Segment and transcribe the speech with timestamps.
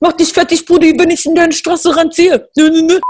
[0.00, 2.48] Mach dich fertig, Brudi, wenn ich in deine Straße ranziehe.
[2.56, 3.00] Nö, nö, nö.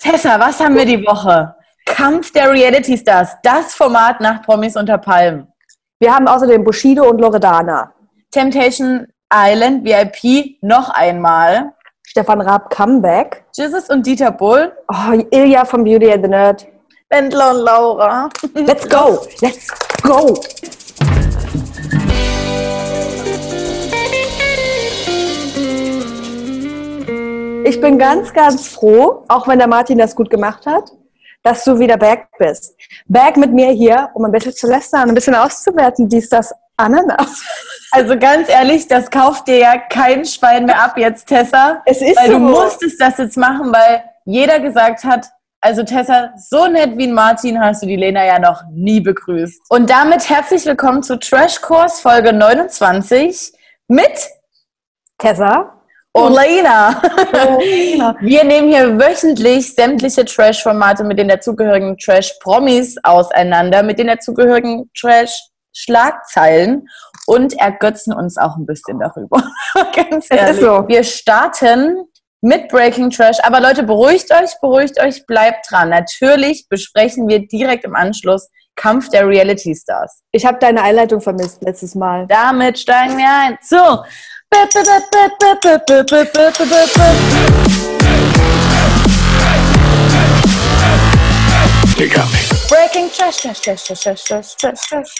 [0.00, 1.54] Tessa, was haben wir die Woche?
[1.84, 5.46] Kampf der Reality Stars, das Format nach Promis unter Palmen.
[5.98, 7.92] Wir haben außerdem Bushido und Loredana.
[8.30, 11.72] Temptation Island VIP noch einmal.
[12.06, 13.44] Stefan Raab Comeback.
[13.54, 14.72] Jesus und Dieter Bull.
[14.88, 16.66] Oh, Ilja von Beauty and the Nerd.
[17.10, 18.28] Wendler und Laura.
[18.54, 19.26] Let's go!
[19.42, 19.68] Let's
[20.02, 20.40] go!
[27.70, 30.90] Ich bin ganz, ganz froh, auch wenn der Martin das gut gemacht hat,
[31.44, 32.76] dass du wieder back bist.
[33.06, 37.44] Back mit mir hier, um ein bisschen zu lästern, ein bisschen auszuwerten, dies, das, Ananas.
[37.92, 41.82] Also ganz ehrlich, das kauft dir ja kein Schwein mehr ab jetzt, Tessa.
[41.86, 42.32] Es ist weil so.
[42.34, 45.28] du musstest das jetzt machen, weil jeder gesagt hat,
[45.60, 49.60] also Tessa, so nett wie ein Martin hast du die Lena ja noch nie begrüßt.
[49.68, 53.52] Und damit herzlich willkommen zu Trash Course Folge 29
[53.88, 54.28] mit
[55.18, 55.79] Tessa.
[56.12, 57.00] Und Lena.
[58.20, 66.88] Wir nehmen hier wöchentlich sämtliche Trash-Formate mit den dazugehörigen Trash-Promis auseinander, mit den dazugehörigen Trash-Schlagzeilen
[67.26, 69.42] und ergötzen uns auch ein bisschen darüber.
[69.94, 70.60] Ganz ist ehrlich.
[70.60, 70.88] so.
[70.88, 72.04] Wir starten
[72.40, 73.38] mit Breaking Trash.
[73.42, 75.90] Aber Leute, beruhigt euch, beruhigt euch, bleibt dran.
[75.90, 80.22] Natürlich besprechen wir direkt im Anschluss Kampf der Reality Stars.
[80.32, 82.26] Ich habe deine Einleitung vermisst letztes Mal.
[82.26, 83.58] Damit steigen wir ein.
[83.60, 84.02] So.
[91.96, 92.40] You got me.
[92.68, 95.14] Breaking Trash, Trash, Trash, Trash, Trash, Trash, Trash, Trash,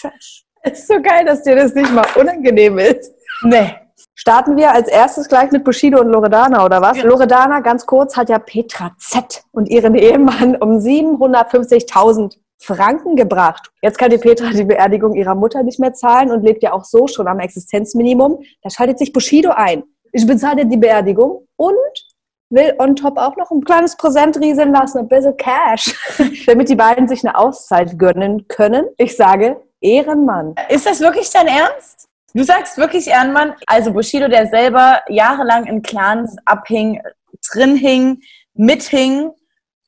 [0.00, 0.44] Trash.
[0.62, 3.12] Es ist so geil, dass dir das nicht mal unangenehm ist.
[3.42, 3.74] Nee.
[4.14, 6.96] Starten wir als erstes gleich mit Bushido und Loredana, oder was?
[6.96, 7.04] Ja.
[7.04, 13.70] Loredana, ganz kurz, hat ja Petra Z und ihren Ehemann um 750.000 Franken gebracht.
[13.82, 16.84] Jetzt kann die Petra die Beerdigung ihrer Mutter nicht mehr zahlen und lebt ja auch
[16.84, 18.42] so schon am Existenzminimum.
[18.62, 19.84] Da schaltet sich Bushido ein.
[20.12, 21.74] Ich bezahle die Beerdigung und
[22.50, 25.94] will on top auch noch ein kleines Präsent rieseln lassen, ein bisschen Cash,
[26.46, 28.86] damit die beiden sich eine Auszeit gönnen können.
[28.96, 30.54] Ich sage, Ehrenmann.
[30.68, 32.08] Ist das wirklich dein Ernst?
[32.34, 33.54] Du sagst wirklich Ehrenmann?
[33.66, 37.00] Also Bushido, der selber jahrelang in Clans abhing,
[37.50, 38.20] drin hing,
[38.54, 39.30] mithing,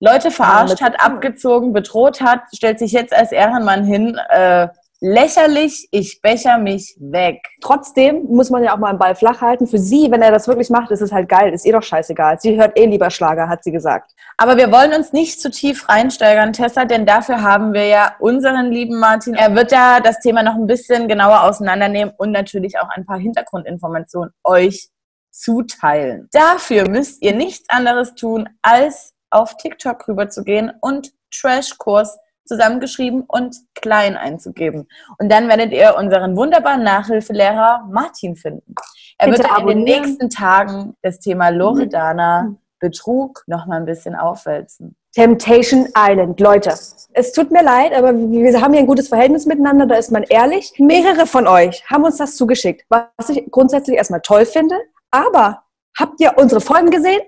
[0.01, 4.19] Leute verarscht hat, abgezogen, bedroht hat, stellt sich jetzt als Ehrenmann hin.
[4.29, 4.69] Äh,
[5.01, 7.41] lächerlich, ich becher mich weg.
[7.61, 9.67] Trotzdem muss man ja auch mal einen Ball flach halten.
[9.67, 11.53] Für sie, wenn er das wirklich macht, ist es halt geil.
[11.53, 12.39] Ist ihr doch scheißegal.
[12.41, 14.13] Sie hört eh lieber Schlager, hat sie gesagt.
[14.37, 18.71] Aber wir wollen uns nicht zu tief reinsteigern, Tessa, denn dafür haben wir ja unseren
[18.71, 19.35] lieben Martin.
[19.35, 23.19] Er wird ja das Thema noch ein bisschen genauer auseinandernehmen und natürlich auch ein paar
[23.19, 24.91] Hintergrundinformationen euch
[25.31, 26.29] zuteilen.
[26.33, 34.17] Dafür müsst ihr nichts anderes tun, als auf TikTok rüberzugehen und Trashkurs zusammengeschrieben und klein
[34.17, 34.89] einzugeben.
[35.19, 38.75] Und dann werdet ihr unseren wunderbaren Nachhilfelehrer Martin finden.
[39.19, 44.15] Er Bitte wird in den nächsten Tagen das Thema Loredana Betrug noch mal ein bisschen
[44.15, 44.97] aufwälzen.
[45.15, 46.39] Temptation Island.
[46.39, 50.13] Leute, es tut mir leid, aber wir haben hier ein gutes Verhältnis miteinander, da ist
[50.13, 50.73] man ehrlich.
[50.79, 54.77] Mehrere von euch haben uns das zugeschickt, was ich grundsätzlich erstmal toll finde.
[55.11, 55.65] Aber
[55.99, 57.21] habt ihr unsere Folgen gesehen?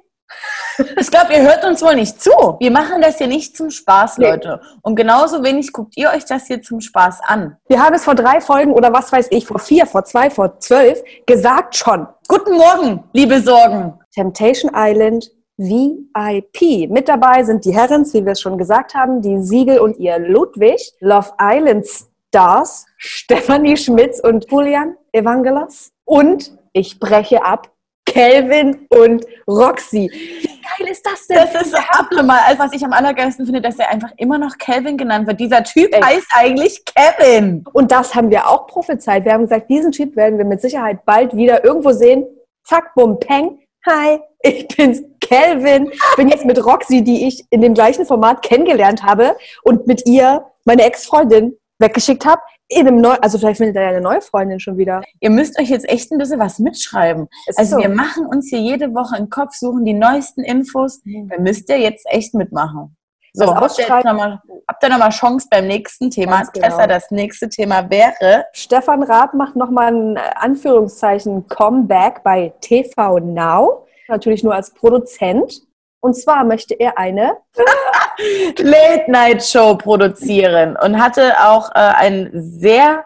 [1.01, 2.31] Ich glaube, ihr hört uns wohl nicht zu.
[2.59, 4.31] Wir machen das hier nicht zum Spaß, Nee.
[4.31, 4.61] Leute.
[4.83, 7.57] Und genauso wenig guckt ihr euch das hier zum Spaß an.
[7.69, 10.59] Wir haben es vor drei Folgen oder was weiß ich, vor vier, vor zwei, vor
[10.59, 12.07] zwölf gesagt schon.
[12.29, 13.95] Guten Morgen, liebe Sorgen.
[14.15, 16.89] Temptation Island VIP.
[16.91, 20.19] Mit dabei sind die Herrens, wie wir es schon gesagt haben, die Siegel und ihr
[20.19, 27.69] Ludwig, Love Island Stars, Stephanie Schmitz und Julian Evangelos und ich breche ab,
[28.11, 30.11] Kelvin und Roxy.
[30.13, 31.37] Wie geil ist das denn?
[31.37, 32.41] Das ist abnormal.
[32.45, 35.39] Also, was ich am allergeilsten finde, dass er einfach immer noch Calvin genannt wird.
[35.39, 36.03] Dieser Typ Ey.
[36.03, 37.65] heißt eigentlich Kevin.
[37.73, 39.25] Und das haben wir auch prophezeit.
[39.25, 42.27] Wir haben gesagt, diesen Typ werden wir mit Sicherheit bald wieder irgendwo sehen.
[42.65, 43.61] Zack, bum, peng.
[43.87, 45.93] Hi, ich bin's, Kelvin.
[46.17, 50.45] Bin jetzt mit Roxy, die ich in dem gleichen Format kennengelernt habe und mit ihr
[50.65, 52.43] meine Ex-Freundin weggeschickt habe.
[52.75, 55.03] Einem neu, also vielleicht findet er ja eine neue Freundin schon wieder.
[55.21, 57.29] Ihr müsst euch jetzt echt ein bisschen was mitschreiben.
[57.47, 57.83] Ist Also so.
[57.83, 61.01] wir machen uns hier jede Woche einen Kopf, suchen die neuesten Infos.
[61.05, 62.97] Da müsst ihr jetzt echt mitmachen.
[63.33, 66.43] So, Das habt ihr, noch mal, habt ihr noch mal Chance beim nächsten Thema?
[66.53, 66.67] Genau.
[66.67, 73.21] Tessa, das nächste Thema wäre Stefan Raab macht nochmal ein äh, Anführungszeichen Comeback bei TV
[73.21, 73.87] Now.
[74.09, 75.63] Natürlich nur als Produzent.
[76.01, 77.37] Und zwar möchte er eine
[78.59, 83.05] Late-Night-Show produzieren und hatte auch äh, ein sehr,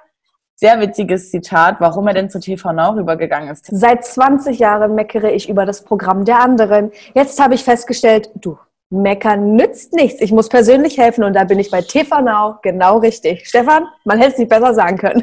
[0.55, 3.67] sehr witziges Zitat, warum er denn zu TV Now rübergegangen ist.
[3.70, 6.93] Seit 20 Jahren meckere ich über das Programm der anderen.
[7.14, 8.56] Jetzt habe ich festgestellt, du,
[8.91, 10.20] Meckern nützt nichts.
[10.20, 13.46] Ich muss persönlich helfen und da bin ich bei TV Now genau richtig.
[13.49, 15.23] Stefan, man hätte es nicht besser sagen können.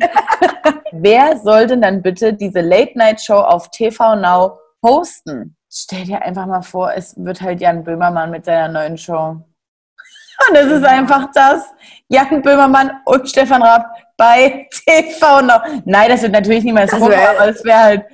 [0.91, 5.55] Wer soll denn dann bitte diese Late-Night-Show auf TV Now hosten?
[5.73, 9.37] Stell dir einfach mal vor, es wird halt Jan Böhmermann mit seiner neuen Show.
[10.49, 11.63] Und es ist einfach das.
[12.09, 13.85] Jan Böhmermann und Stefan Raab
[14.17, 15.61] bei TV Now.
[15.85, 18.05] Nein, das wird natürlich niemals wär- aber es wäre halt,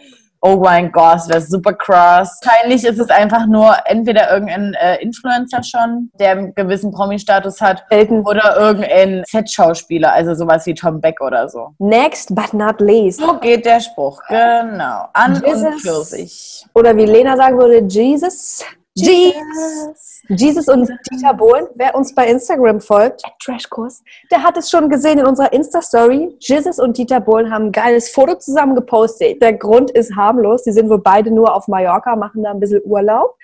[0.47, 2.39] oh mein Gott, das wäre super krass.
[2.43, 7.83] Wahrscheinlich ist es einfach nur entweder irgendein äh, Influencer schon, der einen gewissen Promi-Status hat,
[7.89, 8.25] Elton.
[8.25, 11.73] oder irgendein Set-Schauspieler, also sowas wie Tom Beck oder so.
[11.79, 13.19] Next but not least.
[13.19, 15.07] So geht der Spruch, genau.
[15.13, 15.81] An und Jesus.
[15.81, 16.65] für sich.
[16.73, 18.63] Oder wie Lena sagen würde, Jesus.
[18.99, 20.21] Jesus.
[20.29, 25.19] Jesus und Dieter Bohlen, wer uns bei Instagram folgt, Trashkurs, der hat es schon gesehen
[25.19, 26.35] in unserer Insta-Story.
[26.39, 29.41] Jesus und Dieter Bohlen haben ein geiles Foto zusammen gepostet.
[29.41, 30.63] Der Grund ist harmlos.
[30.63, 33.37] Die sind wohl beide nur auf Mallorca, machen da ein bisschen Urlaub.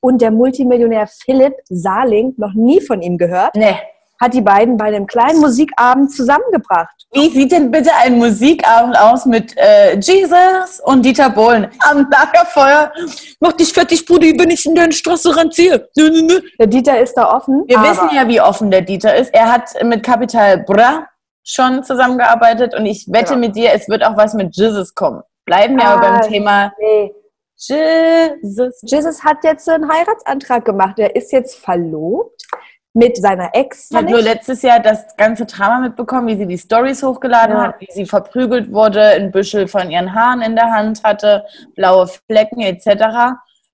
[0.00, 3.76] Und der Multimillionär Philipp Saling, noch nie von ihm gehört, Nee.
[4.20, 6.94] Hat die beiden bei einem kleinen Musikabend zusammengebracht.
[7.12, 12.92] Wie sieht denn bitte ein Musikabend aus mit äh, Jesus und Dieter Bohlen am Lagerfeuer?
[13.40, 15.88] Mach dich fertig, Bruder, ich bin nicht in deine Straße ranziehe.
[15.96, 17.64] Der Dieter ist da offen.
[17.66, 19.32] Wir aber wissen ja, wie offen der Dieter ist.
[19.34, 21.06] Er hat mit Capital Bra
[21.42, 23.38] schon zusammengearbeitet und ich wette Ja.
[23.38, 25.22] mit dir, es wird auch was mit Jesus kommen.
[25.46, 27.12] Bleiben wir aber Ah, beim Thema Nee.
[27.56, 28.80] Jesus.
[28.82, 30.98] Jesus hat jetzt einen Heiratsantrag gemacht.
[30.98, 32.46] Er ist jetzt verlobt
[32.92, 33.88] mit seiner Ex.
[33.90, 37.62] Ich habe nur letztes Jahr das ganze Drama mitbekommen, wie sie die Stories hochgeladen Ja.
[37.68, 41.44] hat, wie sie verprügelt wurde, ein Büschel von ihren Haaren in der Hand hatte,
[41.76, 42.86] blaue Flecken etc.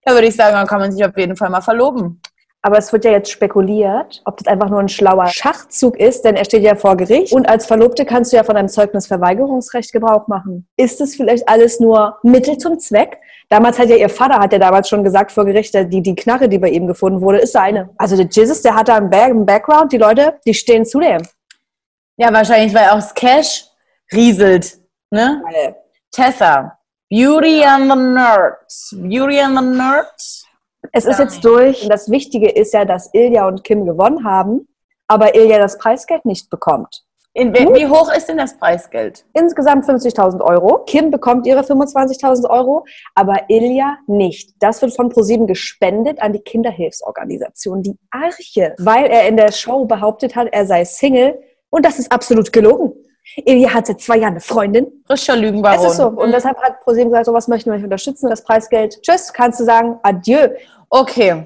[0.05, 2.21] Da würde ich sagen, da kann man sich auf jeden Fall mal verloben.
[2.63, 6.35] Aber es wird ja jetzt spekuliert, ob das einfach nur ein schlauer Schachzug ist, denn
[6.35, 7.33] er steht ja vor Gericht.
[7.33, 10.67] Und als Verlobte kannst du ja von einem Zeugnisverweigerungsrecht Gebrauch machen.
[10.77, 13.19] Ist es vielleicht alles nur Mittel zum Zweck?
[13.49, 16.49] Damals hat ja ihr Vater, hat ja damals schon gesagt vor Gericht, die, die Knarre,
[16.49, 17.91] die bei ihm gefunden wurde, ist seine.
[17.97, 20.99] Also der Jesus, der hat da einen, Back, einen Background, die Leute, die stehen zu
[20.99, 21.23] dem.
[22.17, 23.67] Ja, wahrscheinlich, weil auch das Cash
[24.13, 24.81] rieselt.
[25.11, 25.43] Ne?
[26.11, 26.77] Tessa,
[27.09, 28.57] Beauty and the Nerd.
[28.93, 30.47] Beauty and the Nerd.
[30.93, 31.85] Es ist jetzt durch.
[31.85, 34.67] Und das Wichtige ist ja, dass Ilja und Kim gewonnen haben,
[35.07, 37.06] aber Ilja das Preisgeld nicht bekommt.
[37.37, 39.27] In, wie wie hoch ist denn das Preisgeld?
[39.35, 40.85] Insgesamt 50.000 Euro.
[40.87, 44.55] Kim bekommt ihre 25.000 Euro, aber Ilja nicht.
[44.59, 49.85] Das wird von ProSieben gespendet an die Kinderhilfsorganisation, die Arche, weil er in der Show
[49.85, 51.39] behauptet hat, er sei Single.
[51.69, 52.95] Und das ist absolut gelogen.
[53.45, 54.87] Ilja hat seit zwei Jahren eine Freundin.
[55.07, 55.85] Frischer Lügenbaron.
[55.85, 56.09] Es ist so.
[56.09, 58.31] Und deshalb hat ProSieben gesagt, sowas möchten wir nicht unterstützen.
[58.31, 60.49] Das Preisgeld, tschüss, kannst du sagen, adieu.
[60.89, 61.45] Okay.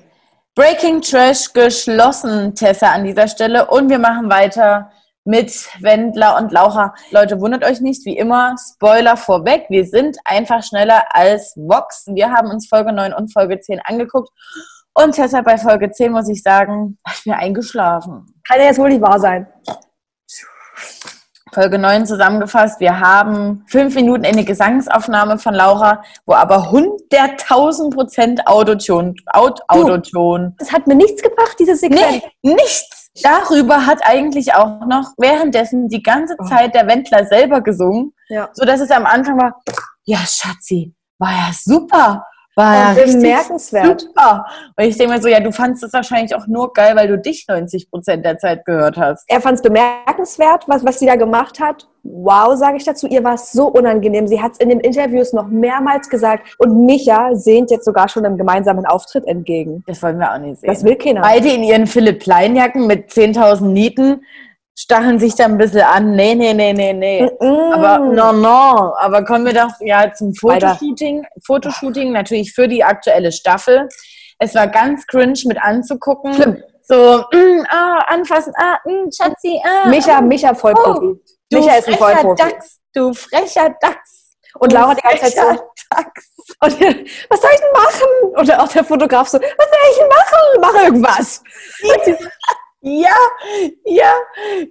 [0.55, 3.67] Breaking Trash geschlossen, Tessa, an dieser Stelle.
[3.67, 4.93] Und wir machen weiter
[5.31, 6.93] mit Wendler und Laucher.
[7.13, 9.67] Leute, wundert euch nicht, wie immer, Spoiler vorweg.
[9.69, 12.07] Wir sind einfach schneller als Vox.
[12.09, 14.29] Wir haben uns Folge 9 und Folge 10 angeguckt.
[14.93, 18.27] Und Tessa, bei Folge 10 muss ich sagen, ich bin eingeschlafen.
[18.47, 19.47] Kann ja jetzt wohl nicht wahr sein.
[21.53, 22.79] Folge 9 zusammengefasst.
[22.81, 30.55] Wir haben fünf Minuten eine Gesangsaufnahme von Laura, wo aber 100.000 Prozent Autoton, Aut, Autoton.
[30.59, 32.23] Das hat mir nichts gebracht, diese Sequenz.
[32.43, 33.11] Nee, nichts.
[33.23, 38.49] Darüber hat eigentlich auch noch währenddessen die ganze Zeit der Wendler selber gesungen, Ja.
[38.53, 39.61] so dass es am Anfang war,
[40.05, 42.25] ja Schatzi, war ja super,
[42.57, 44.01] war ja bemerkenswert.
[44.03, 44.47] super.
[44.77, 47.19] Und ich denke mir so, ja, du fandst es wahrscheinlich auch nur geil, weil du
[47.19, 49.25] dich 90 Prozent der Zeit gehört hast.
[49.29, 51.87] Er fand es bemerkenswert, was, was sie da gemacht hat.
[52.03, 53.07] Wow, sage ich dazu.
[53.07, 54.27] Ihr war es so unangenehm.
[54.27, 56.57] Sie hat es in den Interviews noch mehrmals gesagt.
[56.59, 59.85] Und Micha sehnt jetzt sogar schon einem gemeinsamen Auftritt entgegen.
[59.87, 60.71] Das wollen wir auch nicht sehen.
[60.71, 61.21] Das will keiner.
[61.21, 64.23] Beide in ihren Philipp Plein-Jacken mit 10.000 Nieten
[64.77, 66.17] stacheln sich da ein bisschen an.
[66.17, 67.31] Nee, nee, nee, nee, nee.
[67.41, 67.73] Mm.
[67.73, 68.95] Aber no, no.
[68.97, 70.35] Aber kommen wir doch ja zum.
[70.35, 71.27] Fotoshooting.
[71.45, 73.89] Fotoshooting natürlich für die aktuelle Staffel.
[74.39, 76.33] Es war ganz cringe mit anzugucken.
[76.35, 76.63] Schlimm.
[76.83, 79.89] So, mm, ah, anfassen, ah, mm, Schatzi, ah.
[79.89, 80.21] Micha, ah.
[80.21, 81.21] Micha Vollprofi.
[81.51, 82.43] du Micha ist ein frecher Vollprofi.
[82.43, 84.33] Dachs, du frecher Dachs.
[84.59, 86.31] Und Laura die ganze Zeit so, Dachs.
[86.63, 86.81] und,
[87.31, 88.39] was soll ich denn machen?
[88.39, 90.61] Und auch der Fotograf so, was soll ich denn machen?
[90.61, 91.45] Mach irgendwas.
[92.83, 93.15] Ja,
[93.85, 94.13] ja,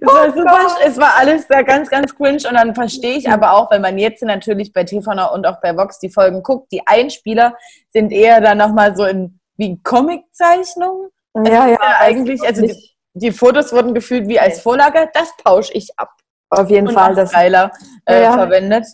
[0.02, 0.78] war Oh super, Gott.
[0.84, 3.98] es war alles da ganz, ganz cringe und dann verstehe ich aber auch, wenn man
[3.98, 7.54] jetzt natürlich bei TV und auch bei Vox die Folgen guckt, die Einspieler
[7.92, 11.10] sind eher dann nochmal so in wie Comic-Zeichnungen.
[11.36, 11.68] Ja, ja.
[11.68, 12.74] Ja, eigentlich, also die,
[13.14, 16.10] die Fotos wurden gefühlt wie als Vorlage, das tausche ich ab
[16.48, 17.14] auf jeden und Fall.
[17.14, 17.70] Das, Styler
[18.06, 18.32] äh, Ja, ja.
[18.32, 18.86] verwendet.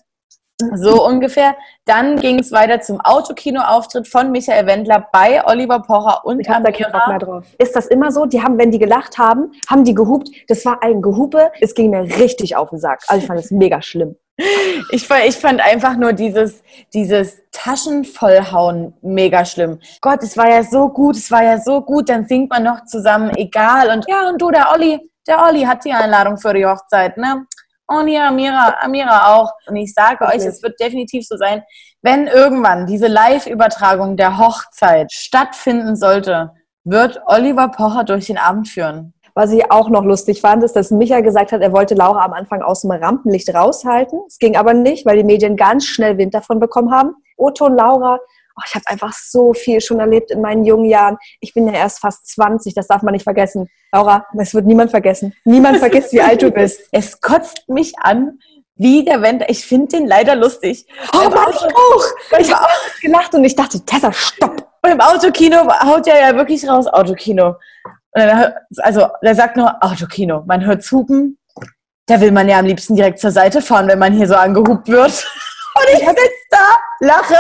[0.75, 1.55] So ungefähr.
[1.85, 6.65] Dann ging es weiter zum Autokino-Auftritt von Michael Wendler bei Oliver Pocher und Ich habe
[6.65, 7.19] da keinen Bock mehr Amira.
[7.19, 7.45] drauf.
[7.59, 8.25] Ist das immer so?
[8.25, 10.31] Die haben, wenn die gelacht haben, haben die gehupt.
[10.49, 11.53] Das war ein Gehupe.
[11.61, 13.03] Es ging mir richtig auf den Sack.
[13.09, 14.17] Also ich fand es mega schlimm.
[14.91, 19.79] Ich fand, ich fand einfach nur dieses, dieses Taschenvollhauen mega schlimm.
[20.01, 22.85] Gott, es war ja so gut, es war ja so gut, dann singt man noch
[22.85, 23.91] zusammen, egal.
[23.91, 27.47] Und ja, und du, der Olli, der Olli hat die Einladung für die Hochzeit, ne?
[27.88, 29.52] Und ja, Amira, Amira auch.
[29.66, 31.62] Und ich sage euch, es wird definitiv so sein,
[32.02, 36.52] wenn irgendwann diese Live-Übertragung der Hochzeit stattfinden sollte,
[36.85, 39.12] wird Oliver Pocher durch den Abend führen.
[39.35, 42.33] Was ich auch noch lustig fand, ist, dass Micha gesagt hat, er wollte Laura am
[42.33, 44.21] Anfang aus dem Rampenlicht raushalten.
[44.26, 47.14] Es ging aber nicht, weil die Medien ganz schnell Wind davon bekommen haben.
[47.37, 48.19] Oton Laura,
[48.57, 51.17] oh, ich habe einfach so viel schon erlebt in meinen jungen Jahren.
[51.41, 53.69] Ich bin ja erst fast 20, das darf man nicht vergessen.
[53.93, 55.35] Laura, es wird niemand vergessen.
[55.45, 56.81] Niemand vergisst, wie alt du bist.
[56.93, 58.39] Es kotzt mich an,
[58.77, 59.49] wie der Wendler.
[59.49, 60.87] Ich finde den leider lustig.
[61.13, 62.05] Oh Beim Mann, ich Auto- auch!
[62.39, 62.67] Ich habe
[63.01, 64.67] gelacht und ich dachte, Tessa, stopp!
[64.87, 67.57] beim Autokino haut er ja wirklich raus, Autokino.
[68.13, 70.45] Und dann, also, der sagt nur Autokino.
[70.47, 71.39] Man hört hupen.
[72.07, 74.89] Da will man ja am liebsten direkt zur Seite fahren, wenn man hier so angehupt
[74.89, 75.11] wird.
[75.75, 76.59] Und ich sitze da,
[77.01, 77.35] lache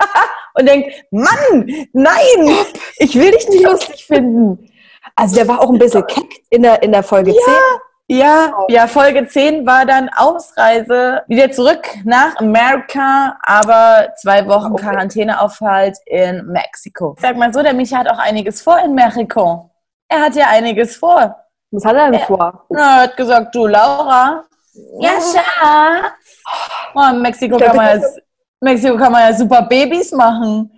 [0.54, 2.56] und denke, Mann, nein!
[2.98, 4.70] Ich will dich nicht lustig finden.
[5.16, 7.42] Also der war auch ein bisschen keck in der, in der Folge 10.
[8.12, 14.82] Ja, ja, Folge 10 war dann Ausreise, wieder zurück nach Amerika, aber zwei Wochen Okay.
[14.82, 17.14] Quarantäneaufhalt in Mexiko.
[17.20, 19.70] Sag mal so, der Micha hat auch einiges vor in Mexiko.
[20.08, 21.36] Er hat ja einiges vor.
[21.70, 22.66] Was hat er denn vor?
[22.70, 24.44] Na, er hat gesagt, du Laura.
[24.98, 26.42] Ja, Schatz.
[26.94, 28.08] Oh, in Mexiko kann, man ja,
[28.60, 30.70] Mexiko kann man ja super Babys machen.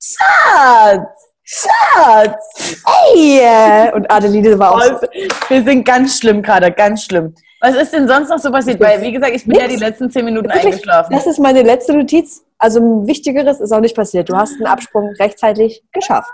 [0.00, 1.08] Schatz.
[1.44, 2.82] Schatz.
[2.84, 3.90] Hey!
[3.92, 5.02] Und Adeline war auch
[5.48, 7.34] wir sind ganz schlimm gerade, ganz schlimm.
[7.60, 8.80] Was ist denn sonst noch so passiert?
[8.80, 10.66] Weil, wie gesagt, ich bin ja die letzten zehn Minuten Wirklich?
[10.66, 11.14] eingeschlafen.
[11.14, 12.44] Das ist meine letzte Notiz.
[12.58, 14.28] Also ein Wichtigeres ist auch nicht passiert.
[14.28, 16.32] Du hast einen Absprung rechtzeitig geschafft.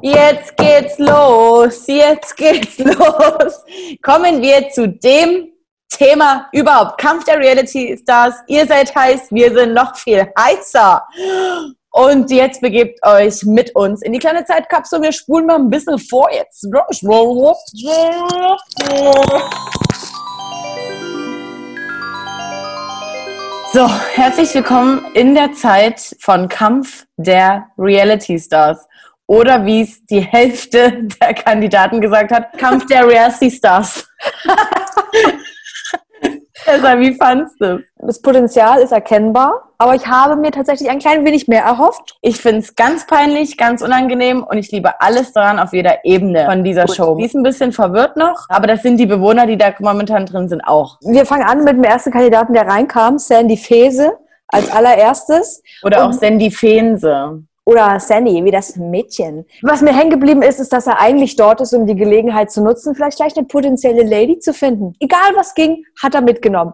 [0.00, 3.64] Jetzt geht's los, jetzt geht's los.
[4.02, 5.48] Kommen wir zu dem
[5.88, 6.98] Thema überhaupt.
[6.98, 8.34] Kampf der Reality Stars.
[8.46, 11.02] Ihr seid heiß, wir sind noch viel heißer.
[11.90, 15.02] Und jetzt begebt euch mit uns in die kleine Zeitkapsel.
[15.02, 16.60] Wir spulen mal ein bisschen vor jetzt.
[23.72, 28.86] So, herzlich willkommen in der Zeit von Kampf der Reality Stars.
[29.26, 34.08] Oder wie es die Hälfte der Kandidaten gesagt hat, Kampf der Reality Stars.
[36.64, 37.82] Tessa, wie fandst du?
[37.98, 42.16] Das Potenzial ist erkennbar, aber ich habe mir tatsächlich ein klein wenig mehr erhofft.
[42.20, 46.46] Ich finde es ganz peinlich, ganz unangenehm und ich liebe alles daran auf jeder Ebene
[46.46, 46.96] von dieser Gut.
[46.96, 47.16] Show.
[47.16, 50.48] Die ist ein bisschen verwirrt noch, aber das sind die Bewohner, die da momentan drin
[50.48, 50.98] sind, auch.
[51.02, 54.12] Wir fangen an mit dem ersten Kandidaten, der reinkam, Sandy Fese
[54.48, 55.62] als allererstes.
[55.82, 57.42] Oder auch Und- Sandy Feense.
[57.68, 59.44] Oder Sandy, wie das Mädchen.
[59.60, 62.62] Was mir hängen geblieben ist, ist, dass er eigentlich dort ist, um die Gelegenheit zu
[62.62, 64.94] nutzen, vielleicht gleich eine potenzielle Lady zu finden.
[65.00, 66.72] Egal was ging, hat er mitgenommen.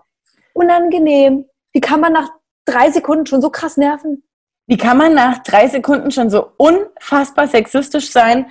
[0.53, 1.47] Unangenehm.
[1.73, 2.29] Wie kann man nach
[2.65, 4.23] drei Sekunden schon so krass nerven?
[4.69, 8.47] Wie kann man nach drei Sekunden schon so unfassbar sexistisch sein?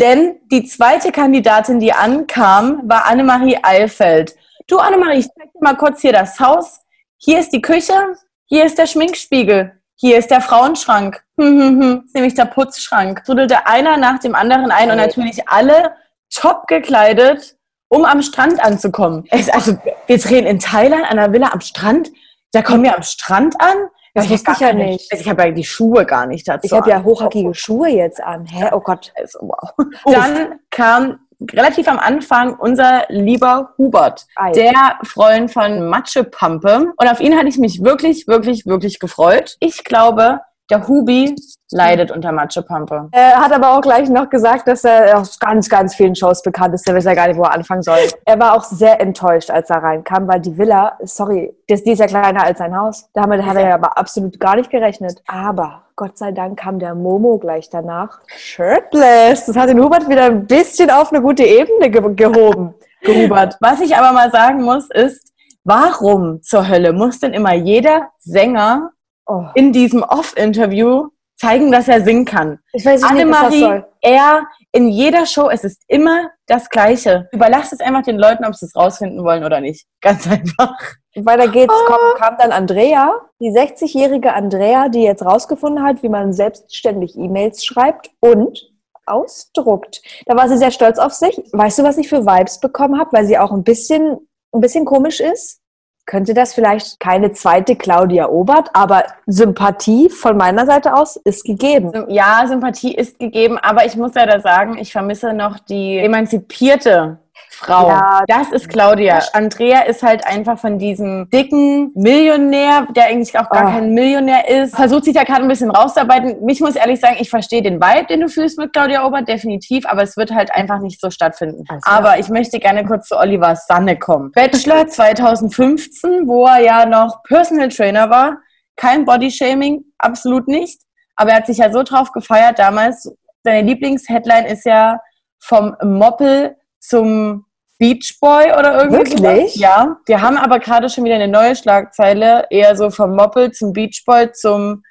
[0.00, 4.34] Denn die zweite Kandidatin, die ankam, war Annemarie Eilfeld.
[4.66, 6.80] Du, Annemarie, ich zeig dir mal kurz hier das Haus.
[7.18, 8.14] Hier ist die Küche,
[8.46, 11.22] hier ist der Schminkspiegel, hier ist der Frauenschrank.
[11.36, 13.24] Hm, hm, hm, ist nämlich der Putzschrank.
[13.24, 15.96] Trudelte einer nach dem anderen ein und natürlich alle
[16.32, 17.56] top gekleidet,
[17.88, 19.24] um am Strand anzukommen.
[19.32, 22.12] Es, also, wir drehen in Thailand an einer Villa am Strand.
[22.52, 23.88] Da kommen wir am Strand an.
[24.14, 25.12] Das wusste ich ja nicht.
[25.12, 26.66] Ich habe ja die Schuhe gar nicht dazu.
[26.66, 28.46] Ich habe ja hochhackige Schuhe jetzt an.
[28.46, 28.70] Hä?
[28.72, 29.12] Oh Gott.
[29.16, 29.72] Also, wow.
[30.04, 31.18] Dann kam
[31.52, 34.52] relativ am Anfang unser lieber Hubert, Ei.
[34.52, 36.92] der Freund von Matschepampe.
[36.96, 39.56] Und auf ihn hatte ich mich wirklich, wirklich, wirklich gefreut.
[39.60, 40.40] Ich glaube,
[40.70, 41.34] der Hubi
[41.70, 43.08] leidet unter Matschepampe.
[43.12, 46.74] Er hat aber auch gleich noch gesagt, dass er aus ganz, ganz vielen Shows bekannt
[46.74, 46.86] ist.
[46.86, 47.98] Der weiß ja gar nicht, wo er anfangen soll.
[48.24, 51.98] Er war auch sehr enttäuscht, als er reinkam, weil die Villa, sorry, das, die ist
[51.98, 53.08] ja kleiner als sein Haus.
[53.12, 55.20] Damit hat er ja aber absolut gar nicht gerechnet.
[55.26, 58.20] Aber Gott sei Dank kam der Momo gleich danach.
[58.26, 59.46] Shirtless.
[59.46, 62.74] Das hat den Hubert wieder ein bisschen auf eine gute Ebene ge gehoben.
[63.02, 63.56] Gehubert.
[63.60, 68.93] Was ich aber mal sagen muss, ist, warum zur Hölle muss denn immer jeder Sänger
[69.26, 69.44] Oh.
[69.54, 72.58] in diesem Off-Interview zeigen, dass er singen kann?
[72.72, 73.86] Ich weiß nicht, was das Annemarie, soll.
[74.00, 77.28] er, in jeder Show, es ist immer das Gleiche.
[77.32, 79.86] Überlasst es einfach den Leuten, ob sie es rausfinden wollen oder nicht.
[80.00, 80.76] Ganz einfach.
[81.16, 86.32] Weiter geht's, komm, kam dann Andrea, die 60-jährige Andrea, die jetzt rausgefunden hat, wie man
[86.32, 88.74] selbstständig E-Mails schreibt und
[89.06, 90.02] ausdruckt.
[90.26, 91.36] Da war sie sehr stolz auf sich.
[91.52, 94.84] Weißt du, was ich für Vibes bekommen habe, weil sie auch ein bisschen, ein bisschen
[94.84, 95.60] komisch ist?
[96.06, 101.92] Könnte das vielleicht keine zweite Claudia Obert, aber Sympathie von meiner Seite aus ist gegeben.
[102.08, 107.18] Ja, Sympathie ist gegeben, aber ich muss leider sagen, ich vermisse noch die emanzipierte
[107.50, 107.88] Frau.
[107.88, 108.22] Ja.
[108.26, 109.20] das ist Claudia.
[109.32, 113.70] Andrea ist halt einfach von diesem dicken Millionär, der eigentlich auch gar Oh.
[113.72, 116.48] kein Millionär ist, versucht sich da gerade ein bisschen rauszuarbeiten.
[116.48, 119.86] Ich muss ehrlich sagen, ich verstehe den Vibe, den du fühlst mit Claudia Obert, definitiv,
[119.86, 121.64] aber es wird halt einfach nicht so stattfinden.
[121.68, 124.32] Also, aber ich möchte gerne kurz zu Oliver Sanne kommen.
[124.32, 128.38] Bachelor 2015, wo er ja noch Personal Trainer war.
[128.76, 130.80] Kein Bodyshaming, absolut nicht.
[131.16, 133.10] Aber er hat sich ja so drauf gefeiert damals.
[133.44, 134.98] Seine Lieblingsheadline ist ja
[135.38, 136.56] vom Moppel
[136.88, 137.44] zum
[137.78, 139.18] Beach Boy oder irgendwie.
[139.22, 139.56] Wirklich?
[139.56, 139.96] Ja.
[140.06, 144.02] Wir haben aber gerade schon wieder eine neue Schlagzeile, eher so vom Moppel zum Beach
[144.06, 144.82] Boy zum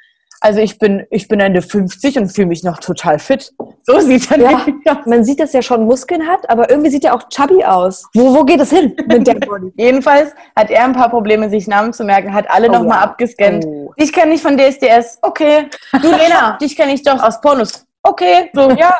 [0.45, 3.53] also ich bin, ich bin Ende 50 und fühle mich noch total fit.
[3.83, 4.57] So sieht er Ja.
[4.57, 5.05] aus.
[5.05, 8.03] Man sieht, dass er schon Muskeln hat, aber irgendwie sieht er auch chubby aus.
[8.13, 9.71] Wo, wo geht es hin mit der Body?
[9.77, 13.03] Jedenfalls hat er ein paar Probleme, sich Namen zu merken, hat alle Oh nochmal ja.
[13.03, 13.63] abgescannt.
[13.65, 13.93] Oh.
[13.97, 15.19] Dich kenne ich von DSDS.
[15.21, 15.69] Okay.
[16.01, 17.85] Du, Lena, dich kenne ich doch aus Pornos.
[18.03, 18.49] Okay.
[18.53, 18.93] So, ja,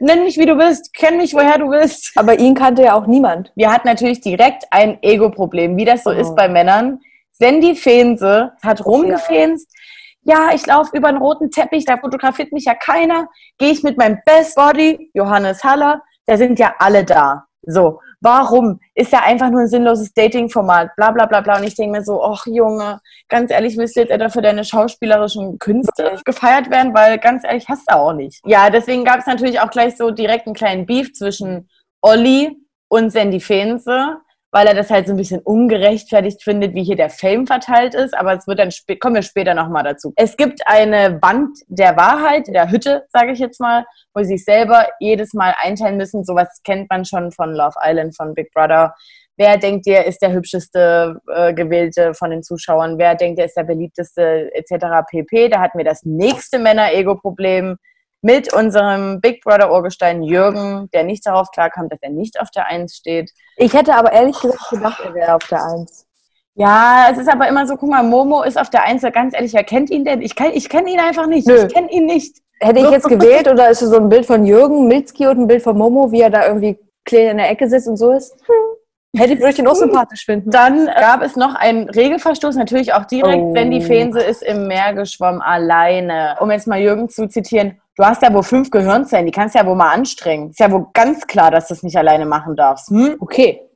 [0.00, 0.94] nenn mich wie du willst.
[0.94, 2.12] Kenn mich, woher du willst.
[2.16, 3.50] Aber ihn kannte ja auch niemand.
[3.56, 6.14] Wir hatten natürlich direkt ein Ego-Problem, wie das so Oh.
[6.14, 7.00] ist bei Männern.
[7.32, 9.66] Sandy Feense hat rumgefeenst.
[10.22, 13.28] Ja, ich laufe über einen roten Teppich, da fotografiert mich ja keiner.
[13.56, 17.44] Gehe ich mit meinem Best Body, Johannes Haller, da sind ja alle da.
[17.62, 18.80] So, warum?
[18.94, 21.58] Ist ja einfach nur ein sinnloses Dating-Format, bla bla bla bla.
[21.58, 24.64] Und ich denke mir so, ach Junge, ganz ehrlich, willst du jetzt etwa für deine
[24.64, 26.94] schauspielerischen Künste gefeiert werden?
[26.94, 28.40] Weil ganz ehrlich, hast du auch nicht.
[28.44, 31.68] Ja, deswegen gab es natürlich auch gleich so direkt einen kleinen Beef zwischen
[32.02, 32.56] Olli
[32.88, 34.16] und Sandy Feense,
[34.52, 38.16] weil er das halt so ein bisschen ungerechtfertigt findet, wie hier der Fame verteilt ist.
[38.16, 40.12] Aber es wird dann kommen wir später nochmal dazu.
[40.16, 44.44] Es gibt eine Wand der Wahrheit, der Hütte, sage ich jetzt mal, wo sie sich
[44.44, 46.24] selber jedes Mal einteilen müssen.
[46.24, 48.94] Sowas kennt man schon von Love Island, von Big Brother.
[49.36, 52.98] Wer denkt ihr ist der hübscheste äh, Gewählte von den Zuschauern?
[52.98, 54.86] Wer denkt ihr ist der beliebteste etc.
[55.08, 55.48] pp.
[55.48, 57.76] Da hatten wir das nächste Männer-Ego-Problem
[58.22, 62.66] mit unserem Big Brother Urgestein Jürgen, der nicht darauf klarkam, dass er nicht auf der
[62.66, 63.30] Eins steht.
[63.56, 66.06] Ich hätte aber ehrlich gesagt gedacht, er wäre auf der Eins.
[66.54, 69.54] Ja, es ist aber immer so, guck mal, Momo ist auf der Eins, ganz ehrlich,
[69.54, 70.20] wer kennt ihn denn?
[70.20, 71.46] Ich, kenn- ich kenne ihn einfach nicht.
[71.46, 71.64] Nö.
[71.66, 72.36] Ich kenne ihn nicht.
[72.58, 75.46] Hätte ich jetzt gewählt oder ist es so ein Bild von Jürgen Milzki und ein
[75.46, 78.34] Bild von Momo, wie er da irgendwie klein in der Ecke sitzt und so ist?
[78.46, 78.69] Hm.
[79.16, 80.50] Hätte ich, den auch sympathisch finden.
[80.50, 83.54] Dann gab es noch einen Regelverstoß, natürlich auch direkt, Oh.
[83.54, 86.36] wenn die Feense ist im Meer geschwommen, alleine.
[86.38, 89.58] Um jetzt mal Jürgen zu zitieren, du hast ja wohl fünf Gehirnzellen, die kannst du
[89.58, 90.50] ja wohl mal anstrengen.
[90.50, 92.90] Ist ja wohl ganz klar, dass du es nicht alleine machen darfst.
[92.90, 93.16] Hm?
[93.18, 93.66] Okay.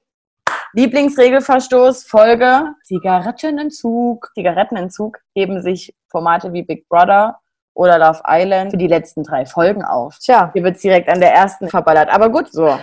[0.75, 4.31] Lieblingsregelverstoß, Folge, Zigarettenentzug.
[4.35, 7.39] Zigarettenentzug heben sich Formate wie Big Brother
[7.75, 10.19] oder Love Island für die letzten drei Folgen auf.
[10.19, 12.09] Tja, Hier wird direkt an der ersten verballert.
[12.09, 12.79] Aber gut, so.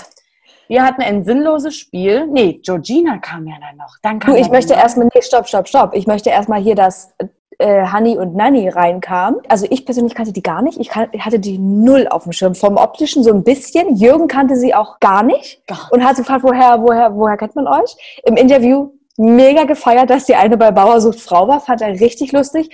[0.72, 2.28] Wir hatten ein sinnloses Spiel.
[2.28, 3.94] Nee, Georgina kam ja dann noch.
[4.04, 5.94] Dann kam du, ich möchte die- erstmal, nee, stopp, stopp, stopp.
[5.94, 7.14] Ich möchte erstmal hier, dass
[7.58, 9.42] äh, Honey und Nanny reinkamen.
[9.50, 10.80] Also ich persönlich kannte die gar nicht.
[10.80, 12.56] Ich, kan ich hatte die null auf dem Schirm.
[12.56, 13.98] Vom Optischen so ein bisschen.
[13.98, 15.62] Jürgen kannte sie auch gar nicht.
[15.68, 17.94] Gar Und hat sie gefragt, woher, woher, woher kennt man euch?
[18.24, 21.60] Im Interview mega gefeiert, dass die eine bei Bauer sucht Frau war.
[21.60, 22.70] Fand er richtig lustig.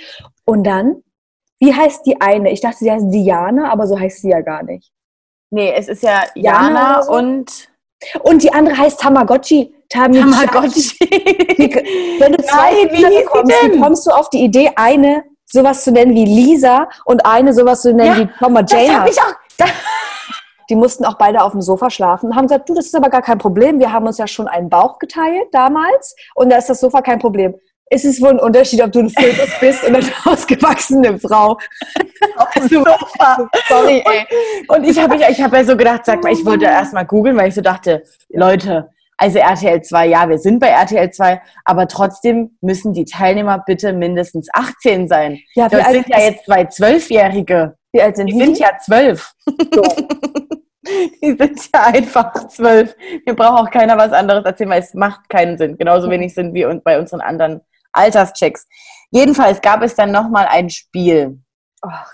[0.45, 1.01] Und dann,
[1.59, 2.51] wie heißt die eine?
[2.51, 4.91] Ich dachte, sie heißt Diana, aber so heißt sie ja gar nicht.
[5.49, 7.11] Nee, es ist ja Jana Jana so?
[7.13, 7.69] und
[8.23, 9.73] Und die andere heißt Tamagotchi.
[9.89, 10.97] Tamagotchi.
[10.97, 10.97] Tamagotchi.
[12.19, 15.91] Wenn du zwei Nein, Kinder bekommst, wie kommst du auf die Idee, eine sowas zu
[15.91, 18.93] nennen wie Lisa und eine sowas zu nennen Ja, wie und Das Jane?
[18.95, 19.09] hab hat?
[19.11, 19.33] ich auch.
[19.57, 19.65] Da,
[20.69, 22.35] Die mussten auch beide auf dem Sofa schlafen.
[22.35, 23.79] Haben gesagt, du, das ist aber gar kein Problem.
[23.79, 27.17] Wir haben uns ja schon einen Bauch geteilt damals und da ist das Sofa kein
[27.19, 27.55] Problem.
[27.89, 31.57] Ist es wohl ein Unterschied, ob du ein Fötus bist oder eine ausgewachsene Frau?
[32.55, 32.83] Also,
[33.69, 34.25] Sorry, ey.
[34.67, 37.37] Und ich habe ich hab ja so gedacht, sag mal, ich wollte erst mal googeln,
[37.37, 41.87] weil ich so dachte, Leute, also RTL 2, ja, wir sind bei RTL 2, aber
[41.87, 45.39] trotzdem müssen die Teilnehmer bitte mindestens 18 sein.
[45.55, 47.75] Ja, wie Das sind ja jetzt zwei Zwölfjährige.
[47.93, 48.39] wie alt sind Die die?
[48.39, 49.33] sind ja zwölf.
[51.21, 52.95] Die sind ja einfach zwölf.
[53.25, 55.77] Mir braucht auch keiner was anderes erzählen, weil es macht keinen Sinn.
[55.77, 57.59] Genauso wenig sind wir und bei unseren anderen
[57.97, 58.67] Alterschecks.
[59.11, 61.39] Jedenfalls gab es dann nochmal ein Spiel.
[61.81, 62.11] Ach,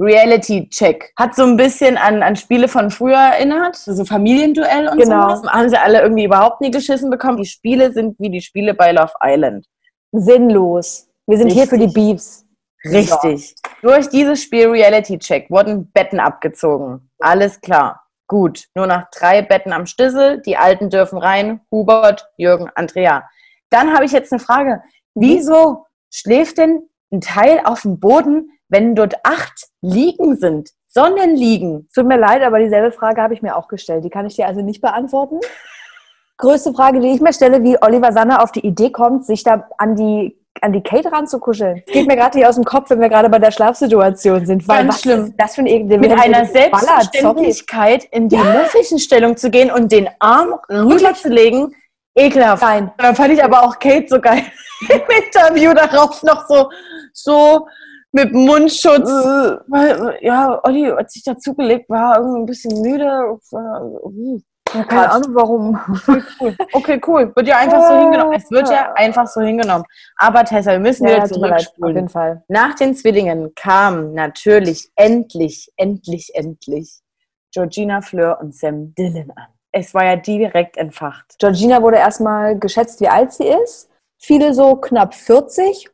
[0.00, 1.12] Reality Check.
[1.18, 3.76] Hat so ein bisschen an, an Spiele von früher erinnert.
[3.76, 5.34] So Familienduell und Genau.
[5.36, 5.52] sowas.
[5.52, 7.38] Haben sie alle irgendwie überhaupt nie geschissen bekommen.
[7.38, 9.66] Die Spiele sind wie die Spiele bei Love Island.
[10.12, 11.08] sinnlos.
[11.26, 11.94] Wir sind hier für die Richtig.
[11.94, 12.46] Beefs.
[12.84, 13.54] Richtig.
[13.82, 17.10] Durch dieses Spiel Reality Check wurden Betten abgezogen.
[17.18, 18.04] Alles klar.
[18.26, 18.66] Gut.
[18.74, 20.40] Nur noch drei Betten am Stissel.
[20.42, 21.60] Die Alten dürfen rein.
[21.70, 23.28] Hubert, Jürgen, Andrea.
[23.70, 24.82] Dann habe ich jetzt eine Frage.
[25.20, 30.70] Wieso schläft denn ein Teil auf dem Boden, wenn dort acht Liegen sind?
[30.88, 31.88] Sonnenliegen.
[31.94, 34.04] Tut mir leid, aber dieselbe Frage habe ich mir auch gestellt.
[34.04, 35.40] Die kann ich dir also nicht beantworten.
[36.38, 39.68] größte Frage, die ich mir stelle, wie Oliver Sanner auf die Idee kommt, sich da
[39.76, 41.84] an die an die Kate ranzukuscheln.
[41.86, 44.66] Das geht mir gerade nicht aus dem Kopf, wenn wir gerade bei der Schlafsituation sind.
[44.66, 45.24] Weil Ganz was schlimm.
[45.26, 45.86] ist das für ein?
[45.86, 46.46] Mit einer.
[46.46, 51.76] Selbstverständlichkeit in die Muffelchenstellung zu gehen und den Arm rüberzulegen,
[52.16, 52.64] ekelhaft.
[52.64, 52.90] Nein.
[52.98, 54.42] Dann fand ich aber auch Kate so geil
[54.80, 56.70] im Interview darauf noch so,
[57.12, 57.66] so
[58.12, 59.08] mit Mundschutz.
[59.68, 63.38] Weil, ja, Olli, als ich dazugelegt war, irgendwie ein bisschen müde.
[63.52, 64.40] Uh,
[64.74, 65.80] Ja, keine Ahnung warum.
[66.40, 66.54] cool.
[66.72, 67.32] Okay, cool.
[67.34, 68.32] Wird ja einfach so hingenommen.
[68.34, 69.84] Es wird ja einfach so hingenommen.
[70.16, 71.94] Aber Tessa, wir müssen Ja, wieder leid, auf zurückspulen.
[71.96, 72.44] jeden Fall.
[72.48, 77.00] Nach den Zwillingen kamen natürlich endlich, endlich, endlich
[77.52, 79.46] Georgina Fleur und Sam Dillon an.
[79.72, 81.36] Es war ja direkt entfacht.
[81.38, 83.88] Georgina wurde erstmal geschätzt, wie alt sie ist.
[84.18, 85.88] Viele so knapp 40.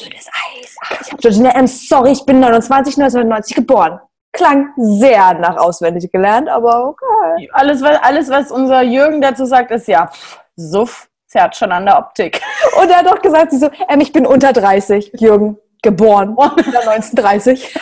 [0.00, 0.76] Dünnes Eis.
[0.80, 1.66] Ach, ich Georgina M.
[1.66, 4.00] Sorry, ich bin 29, 1990 geboren.
[4.32, 7.48] Klang sehr nach auswendig gelernt, aber okay.
[7.52, 11.84] Alles, was, alles, was unser Jürgen dazu sagt, ist ja, pff, Suff zerrt schon an
[11.84, 12.40] der Optik.
[12.80, 16.34] Und er hat doch gesagt, sie so, ähm, ich bin unter 30, Jürgen, geboren.
[16.34, 17.74] Unter 1930.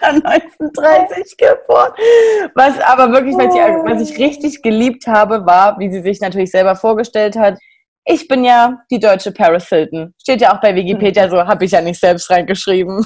[0.00, 1.92] 1930 geboren.
[2.54, 6.50] Was aber wirklich, was ich, was ich richtig geliebt habe, war, wie sie sich natürlich
[6.50, 7.58] selber vorgestellt hat.
[8.08, 10.14] Ich bin ja die deutsche Paris Hilton.
[10.22, 13.04] Steht ja auch bei Wikipedia so, habe ich ja nicht selbst reingeschrieben.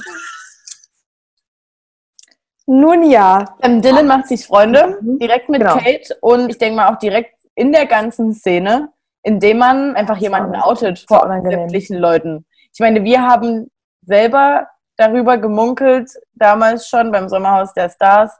[2.66, 3.56] Nun ja.
[3.62, 5.18] Ähm, Dylan macht sich Freunde, Mhm.
[5.18, 5.76] direkt mit Genau.
[5.78, 8.90] Kate und ich denke mal auch direkt in der ganzen Szene,
[9.22, 12.46] indem man einfach jemanden outet vor sämtlichen Leuten.
[12.72, 13.70] Ich meine, wir haben
[14.02, 18.32] selber darüber gemunkelt, damals schon beim Sommerhaus der Stars.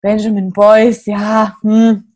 [0.00, 2.08] Benjamin Boyce, ja, hm.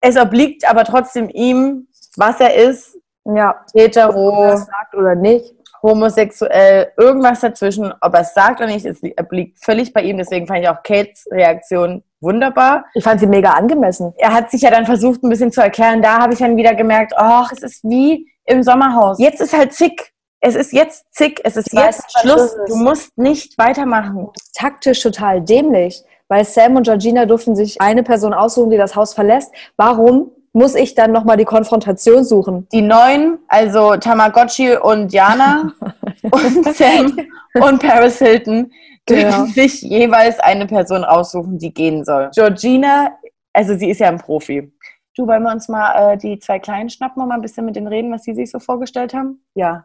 [0.00, 3.64] Es obliegt aber trotzdem ihm, was er ist, Ja.
[3.74, 5.54] Hetero, er sagt oder nicht.
[5.82, 10.16] homosexuell, irgendwas dazwischen, ob er es sagt oder nicht, es obliegt völlig bei ihm.
[10.18, 12.84] Deswegen fand ich auch Kates Reaktion wunderbar.
[12.94, 14.12] Ich fand sie mega angemessen.
[14.16, 16.02] Er hat sich ja dann versucht, ein bisschen zu erklären.
[16.02, 19.18] Da habe ich dann wieder gemerkt, ach, es ist wie im Sommerhaus.
[19.18, 20.12] Jetzt ist halt zick.
[20.40, 21.40] Es ist jetzt zick.
[21.44, 22.34] Es ist Ich weiß, jetzt was Schluss.
[22.34, 22.68] Schluss ist.
[22.70, 24.28] Du musst nicht weitermachen.
[24.54, 29.14] Taktisch total dämlich, weil Sam und Georgina durften sich eine Person aussuchen, die das Haus
[29.14, 29.52] verlässt.
[29.76, 32.66] Warum muss ich dann nochmal die Konfrontation suchen?
[32.72, 35.70] Die neuen, also Tamagotchi und Jana
[36.22, 37.14] und Sam
[37.60, 38.72] und Paris Hilton,
[39.06, 39.44] dürfen Ja.
[39.54, 42.30] sich jeweils eine Person aussuchen, die gehen soll.
[42.34, 43.10] Georgina,
[43.52, 44.72] also sie ist ja ein Profi.
[45.14, 47.76] Du, wollen wir uns mal äh, die zwei Kleinen schnappen und mal ein bisschen mit
[47.76, 49.44] denen reden, was sie sich so vorgestellt haben?
[49.54, 49.84] Ja,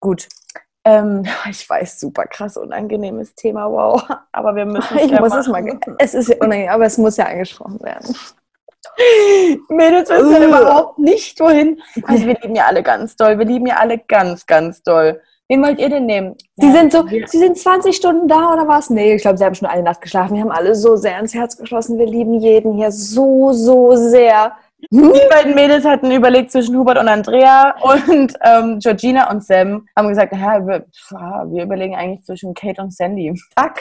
[0.00, 0.26] gut.
[0.84, 4.02] Ähm, ich weiß, super krass, unangenehmes Thema, wow.
[4.32, 5.60] Aber wir müssen Ich ja muss es mal.
[5.62, 5.80] machen.
[5.98, 8.14] Es ist ja unangenehm, aber es muss ja angesprochen werden.
[9.68, 11.80] Mädels wissen ja überhaupt nicht, wohin.
[12.04, 13.38] Also wir lieben ja alle ganz doll.
[13.38, 15.20] Wir lieben ja alle ganz, ganz doll.
[15.50, 16.34] Wen wollt ihr denn nehmen?
[16.56, 18.90] Sie Ja, sind so, wir- sie sind 20 Stunden da oder was?
[18.90, 20.34] Nee, ich glaube, sie haben schon eine Nacht geschlafen.
[20.34, 21.98] Wir haben alle so sehr ins Herz geschlossen.
[21.98, 24.52] Wir lieben jeden hier so, so sehr.
[24.90, 30.08] Die beiden Mädels hatten überlegt zwischen Hubert und Andrea und ähm, Georgina und Sam haben
[30.08, 30.86] gesagt, naja, wir,
[31.50, 33.34] wir überlegen eigentlich zwischen Kate und Sandy.
[33.58, 33.74] Fuck,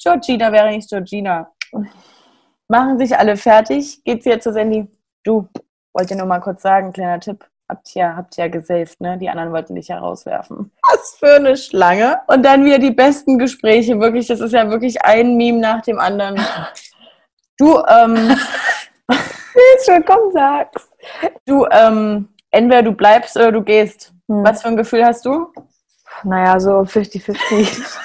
[0.00, 1.48] Georgina wäre nicht Georgina.
[2.68, 4.02] Machen sich alle fertig.
[4.04, 4.88] Geht's jetzt zu Sandy?
[5.22, 5.48] Du,
[5.92, 7.44] wollt ihr nur mal kurz sagen, kleiner Tipp.
[7.68, 9.16] Habt ihr, habt ihr ja gesaved, ne?
[9.16, 10.70] Die anderen wollten dich ja rauswerfen.
[10.90, 12.20] Was für eine Schlange.
[12.26, 13.98] Und dann wieder die besten Gespräche.
[14.00, 16.40] Wirklich, das ist ja wirklich ein Meme nach dem anderen.
[17.56, 18.36] Du, ähm,
[19.54, 20.88] Jetzt schon, komm, sag's.
[21.46, 24.12] Du, ähm, entweder du bleibst oder du gehst.
[24.28, 24.44] Hm.
[24.44, 25.52] Was für ein Gefühl hast du?
[26.24, 27.98] Naja, so 50-50.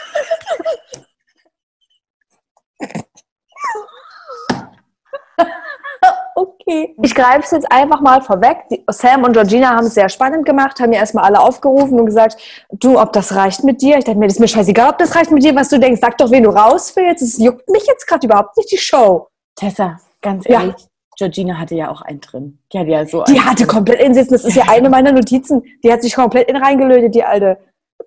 [6.35, 6.58] okay.
[7.01, 8.57] Ich greife es jetzt einfach mal vorweg.
[8.71, 12.05] Die, Sam und Georgina haben es sehr spannend gemacht, haben mir erstmal alle aufgerufen und
[12.05, 12.37] gesagt,
[12.71, 13.97] du, ob das reicht mit dir?
[13.97, 15.99] Ich dachte mir, das ist mir scheißegal, ob das reicht mit dir, was du denkst.
[16.01, 17.21] Sag doch, wen du raus willst.
[17.23, 19.27] Es juckt mich jetzt gerade überhaupt nicht, die Show.
[19.55, 20.61] Tessa, ganz Ja.
[20.61, 20.75] ehrlich,
[21.17, 22.59] Georgina hatte ja auch einen drin.
[22.71, 23.67] Die hatte ja so Die hatte drin.
[23.67, 24.33] komplett insitzen.
[24.33, 25.63] Das ist ja eine meiner Notizen.
[25.83, 27.57] Die hat sich komplett in reingelötet, die alte.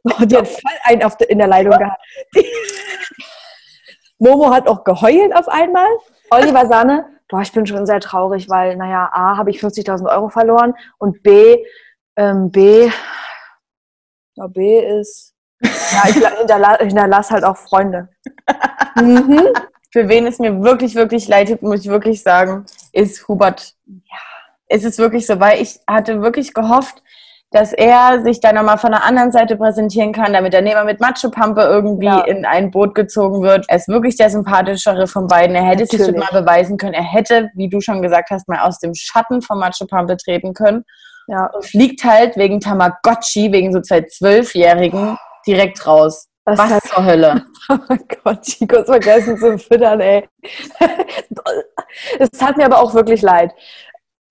[0.05, 2.01] Oh, die hat voll einen auf der, in der Leitung gehabt.
[2.35, 2.46] Die
[4.18, 5.88] Momo hat auch geheult auf einmal.
[6.31, 10.29] Oliver Sahne, boah, ich bin schon sehr traurig, weil, naja, A, habe ich 50.000 Euro
[10.29, 11.64] verloren und B,
[12.16, 12.90] ähm, B,
[14.35, 18.11] ja, B ist, ja, ich la- hinterla hinterlasse halt auch Freunde.
[18.97, 19.49] Mhm.
[19.90, 23.75] Für wen es mir wirklich, wirklich leid tut, muss ich wirklich sagen, ist Hubert.
[23.87, 24.18] Ja,
[24.66, 27.02] es ist wirklich so, weil ich hatte wirklich gehofft,
[27.53, 30.85] dass er sich da nochmal von der anderen Seite präsentieren kann, damit er nicht mehr
[30.85, 32.21] mit Macho Pampe irgendwie Ja.
[32.21, 33.67] in ein Boot gezogen wird.
[33.69, 35.55] Er ist wirklich der sympathischere von beiden.
[35.55, 36.21] Er hätte sich Natürlich.
[36.33, 36.95] mal beweisen können.
[36.95, 40.55] Er hätte, wie du schon gesagt hast, mal aus dem Schatten von Macho Pampe treten
[40.55, 40.85] können.
[41.29, 46.27] Ja, und fliegt halt wegen Tamagotchi, wegen so zwei Zwölfjährigen, direkt raus.
[46.45, 47.45] das Was ist halt, zur Hölle?
[47.69, 50.29] oh Gott, ich kurz vergessen zu füttern, ey.
[52.19, 53.53] Es tat mir aber auch wirklich leid.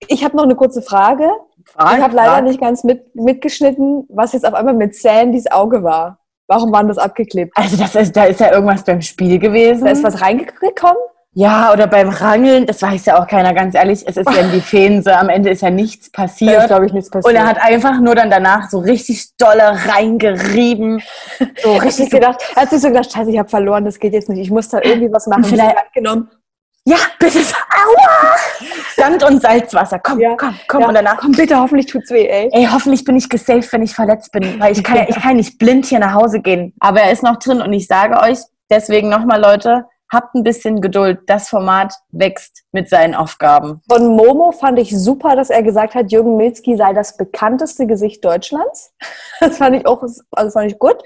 [0.08, 1.30] Ich habe noch eine kurze Frage.
[1.66, 2.44] Frag, ich habe leider frag.
[2.44, 6.18] nicht ganz mit, mitgeschnitten, was jetzt auf einmal mit Sandys Auge war.
[6.48, 7.52] Warum war das abgeklebt?
[7.56, 9.84] Also das ist, da ist ja irgendwas beim Spiel gewesen.
[9.84, 10.96] Da ist was reingekommen?
[11.34, 14.04] ja, oder beim Rangeln, das weiß ja auch keiner, ganz ehrlich.
[14.06, 16.58] Es ist ja die Feense, am Ende ist ja nichts Da passiert.
[16.58, 17.32] ist, glaube ich, nichts passiert.
[17.32, 21.00] Und er hat einfach nur dann danach so richtig dolle reingerieben.
[21.62, 23.84] So er hat richtig sich gedacht, er hat sich so gedacht, scheiße, ich habe verloren,
[23.86, 24.40] das geht jetzt nicht.
[24.40, 25.44] Ich muss da irgendwie was machen.
[25.44, 26.28] Vielleicht- genommen.
[26.84, 27.38] Ja, bitte.
[27.38, 28.36] Aua!
[28.96, 30.00] Sand und Salzwasser.
[30.00, 30.34] Komm, Ja.
[30.36, 30.80] komm, komm.
[30.82, 32.48] Ja, Und danach, komm bitte, hoffentlich tut's weh, ey.
[32.52, 34.58] ey, hoffentlich bin ich gesaved, wenn ich verletzt bin.
[34.60, 36.74] Weil ich kann, ja- ich kann nicht blind hier nach Hause gehen.
[36.80, 40.80] Aber er ist noch drin und ich sage euch, deswegen nochmal, Leute, habt ein bisschen
[40.80, 41.20] Geduld.
[41.26, 43.80] Das Format wächst mit seinen Aufgaben.
[43.88, 48.24] Von Momo fand ich super, dass er gesagt hat, Jürgen Milzki sei das bekannteste Gesicht
[48.24, 48.92] Deutschlands.
[49.40, 50.96] Das fand ich auch, also fand ich gut.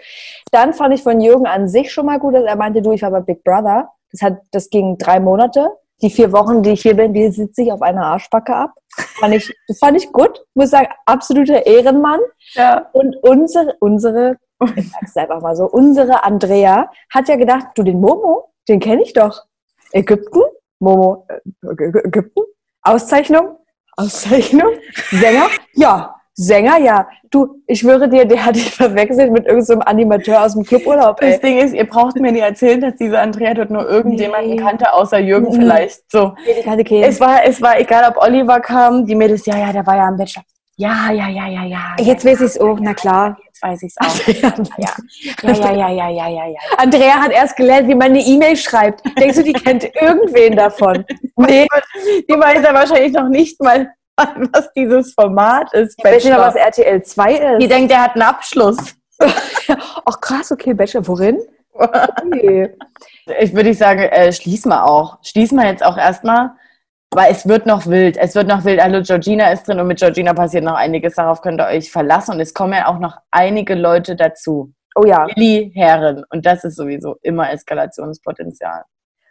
[0.52, 3.00] Dann fand ich von Jürgen an sich schon mal gut, dass er meinte, du, ich
[3.02, 3.90] war bei Big Brother.
[4.18, 5.70] Das hat, das ging drei Monate.
[6.02, 8.72] Die vier Wochen, die ich hier bin, die sitze ich auf einer Arschbacke ab.
[9.18, 10.44] Fand ich, das fand ich gut.
[10.54, 12.20] Muss sagen, absoluter Ehrenmann.
[12.54, 12.88] Ja.
[12.92, 14.36] Und unsere, unsere,
[14.76, 19.02] ich sag's einfach mal so, unsere Andrea hat ja gedacht, du, den Momo, den kenne
[19.02, 19.44] ich doch.
[19.92, 20.40] Ägypten?
[20.80, 22.42] Momo, äh, Ägy- Ägypten?
[22.82, 23.56] Auszeichnung?
[23.96, 24.72] Auszeichnung?
[25.10, 25.48] Sänger?
[25.74, 26.15] Ja.
[26.38, 27.08] Sänger, ja.
[27.30, 31.40] Du, ich schwöre dir, der hat dich verwechselt mit irgendeinem Animateur aus dem Cluburlaub, Das.
[31.40, 34.56] Ding ist, ihr braucht mir nicht erzählen, dass diese Andrea dort nur irgendjemanden Nee.
[34.56, 35.60] kannte, außer Jürgen Mhm.
[35.60, 36.10] vielleicht.
[36.12, 36.34] So.
[36.46, 37.04] Die kannte keinen.
[37.04, 40.08] Es war, es war egal, ob Oliver kam, die Mädels, ja, ja, der war ja
[40.08, 40.44] am Bachelor.
[40.78, 41.96] Ja, ja, ja, ja, ja.
[41.98, 43.38] Jetzt weiß ich's auch, na klar.
[43.46, 44.14] Jetzt weiß ich's auch.
[44.78, 44.92] Ja,
[45.42, 46.58] ja, ja, ja, ja, ja, ja, ja.
[46.76, 49.00] Andrea hat erst gelernt, wie man eine E-Mail schreibt.
[49.18, 51.02] Denkst du, die kennt irgendwen davon?
[51.36, 51.66] Nee.
[52.28, 55.96] Die weiß ja wahrscheinlich noch nicht mal, was dieses Format ist.
[56.02, 57.62] Bachelor, was RTL 2 ist.
[57.62, 58.96] Die denkt, der hat einen Abschluss.
[59.18, 61.40] Ach krass, okay, Bachelor, worin?
[61.72, 62.74] Okay.
[63.40, 65.18] Ich würde sagen, äh, schließen wir auch.
[65.22, 66.52] Schließen wir jetzt auch erstmal,
[67.10, 68.16] weil es wird noch wild.
[68.16, 68.80] Es wird noch wild.
[68.80, 71.16] Hallo, Georgina ist drin und mit Georgina passiert noch einiges.
[71.16, 72.34] Darauf könnt ihr euch verlassen.
[72.36, 74.72] Und es kommen ja auch noch einige Leute dazu.
[74.94, 75.26] Oh ja.
[75.26, 76.24] Willi Herren.
[76.30, 78.84] Und das ist sowieso immer Eskalationspotenzial.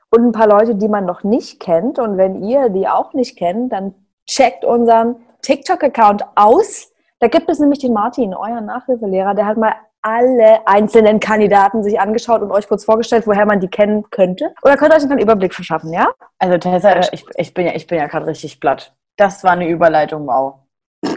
[0.09, 1.97] Und ein paar Leute, die man noch nicht kennt.
[1.97, 3.95] Und wenn ihr die auch nicht kennt, dann
[4.25, 6.91] checkt unseren TikTok-Account aus.
[7.19, 11.99] Da gibt es nämlich den Martin, euren Nachhilfelehrer, der hat mal alle einzelnen Kandidaten sich
[11.99, 14.53] angeschaut und euch kurz vorgestellt, woher man die kennen könnte.
[14.61, 16.11] Oder könnt ihr euch einen Überblick verschaffen, ja?
[16.37, 18.93] Also Tessa, ich, ich bin ja, ich bin ja gerade richtig platt.
[19.17, 20.59] Das war eine Überleitung, wow.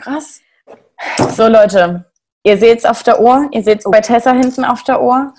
[0.00, 0.40] Krass.
[1.34, 2.06] So Leute,
[2.44, 5.34] ihr seht es auf der Uhr, ihr seht es bei Tessa hinten auf der Uhr.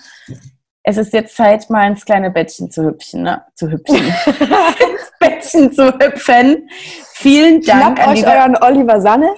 [0.82, 3.44] Es ist jetzt Zeit, mal ins kleine Bettchen zu hüpfen, ne?
[3.54, 3.96] Zu hüpfen.
[3.96, 6.68] ins Bettchen zu hüpfen.
[7.14, 9.30] Vielen Dank Schnappt an euch euren Oliver Sanne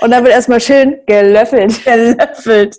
[0.00, 1.84] und dann wird erstmal schön gelöffelt.
[1.84, 2.76] gelöffelt.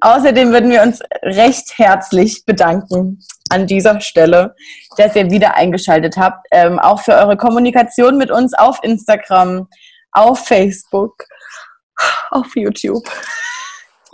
[0.00, 4.54] Außerdem würden wir uns recht herzlich bedanken an dieser Stelle,
[4.96, 6.46] dass ihr wieder eingeschaltet habt.
[6.50, 9.68] Ähm, auch für eure Kommunikation mit uns auf Instagram,
[10.12, 11.24] auf Facebook,
[12.30, 13.04] auf YouTube.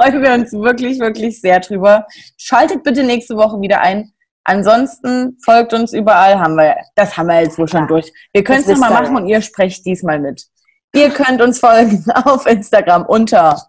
[0.00, 2.06] Freuen wir uns wirklich, wirklich sehr drüber.
[2.38, 4.14] Schaltet bitte nächste Woche wieder ein.
[4.44, 8.10] Ansonsten folgt uns überall, haben wir, das haben wir jetzt wohl schon durch.
[8.32, 10.46] Wir können es nochmal machen und ihr sprecht diesmal mit.
[10.94, 13.62] Ihr könnt uns folgen auf Instagram unter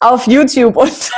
[0.00, 1.14] auf YouTube unter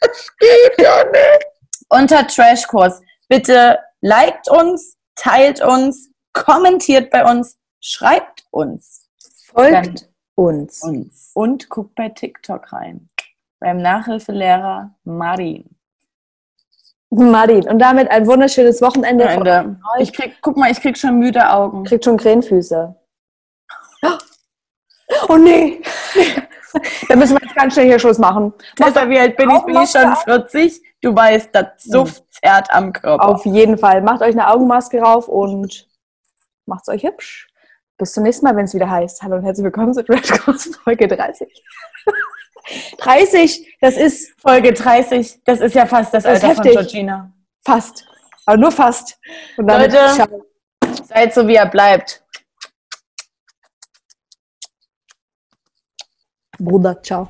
[0.00, 1.44] das geht ja nicht.
[1.90, 3.00] unter Trashkurs.
[3.28, 8.99] Bitte liked uns, teilt uns, kommentiert bei uns, schreibt uns
[9.52, 10.82] Folgt uns.
[10.82, 13.08] uns und guckt bei TikTok rein.
[13.58, 15.76] Beim Nachhilfelehrer Marin.
[17.10, 17.68] Martin.
[17.68, 19.24] Und damit ein wunderschönes Wochenende.
[19.24, 19.76] Ende.
[19.98, 21.84] Ich krieg, guck mal, ich krieg schon müde Augen.
[21.84, 22.94] Kriegt schon Krähenfüße.
[25.28, 25.82] Oh nee.
[27.08, 28.54] Dann müssen wir jetzt ganz schnell hier Schluss machen.
[28.76, 29.62] Tessa, wie alt bin ich?
[29.64, 30.82] Bin ich schon Augenmaske 40?
[31.02, 33.28] Du weißt, das Suft zerrt am Körper.
[33.28, 34.02] Auf jeden Fall.
[34.02, 35.88] Macht euch eine Augenmaske rauf und
[36.64, 37.49] macht's euch hübsch.
[38.00, 39.22] Bis zum nächsten Mal, wenn es wieder heißt.
[39.22, 41.46] Hallo und herzlich willkommen zu Red Cross Folge 30.
[42.96, 46.72] 30, das ist Folge 30, das ist ja fast das, Das ist Alter von.
[46.72, 47.30] Georgina.
[47.62, 48.06] fast.
[48.46, 49.20] Aber nur fast.
[49.58, 50.14] Und dann Leute.
[50.14, 50.46] ciao.
[51.04, 52.24] Seid so, wie er bleibt.
[56.58, 57.28] Bruder, ciao.